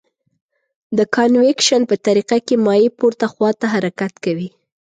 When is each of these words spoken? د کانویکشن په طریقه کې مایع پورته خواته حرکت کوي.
د 0.97 0.99
کانویکشن 1.15 1.81
په 1.89 1.95
طریقه 2.05 2.37
کې 2.45 2.55
مایع 2.65 2.89
پورته 2.99 3.25
خواته 3.33 3.65
حرکت 3.73 4.13
کوي. 4.23 4.49